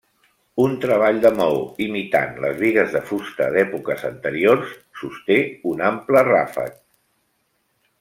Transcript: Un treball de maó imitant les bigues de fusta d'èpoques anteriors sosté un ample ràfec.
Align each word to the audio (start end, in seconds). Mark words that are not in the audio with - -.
Un 0.61 0.71
treball 0.85 1.19
de 1.25 1.31
maó 1.39 1.59
imitant 1.87 2.33
les 2.47 2.57
bigues 2.63 2.97
de 2.97 3.03
fusta 3.11 3.51
d'èpoques 3.59 4.09
anteriors 4.13 4.75
sosté 5.03 5.41
un 5.75 5.89
ample 5.95 6.29
ràfec. 6.35 6.85